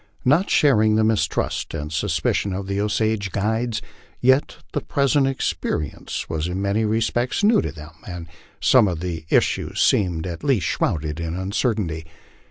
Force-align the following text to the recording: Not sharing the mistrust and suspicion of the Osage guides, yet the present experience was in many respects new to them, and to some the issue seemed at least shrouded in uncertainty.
Not 0.25 0.49
sharing 0.49 0.95
the 0.95 1.03
mistrust 1.03 1.75
and 1.75 1.93
suspicion 1.93 2.53
of 2.53 2.65
the 2.65 2.81
Osage 2.81 3.31
guides, 3.31 3.83
yet 4.19 4.57
the 4.73 4.81
present 4.81 5.27
experience 5.27 6.27
was 6.27 6.47
in 6.47 6.59
many 6.59 6.85
respects 6.85 7.43
new 7.43 7.61
to 7.61 7.71
them, 7.71 7.91
and 8.07 8.25
to 8.25 8.33
some 8.61 8.95
the 8.97 9.25
issue 9.29 9.75
seemed 9.75 10.25
at 10.25 10.43
least 10.43 10.65
shrouded 10.65 11.19
in 11.19 11.35
uncertainty. 11.35 12.07